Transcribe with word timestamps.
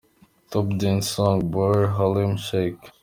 Top 0.49 0.67
Dance 0.79 1.09
Song: 1.13 1.39
Baauer 1.51 1.85
"Harlem 1.95 2.33
Shake". 2.45 2.85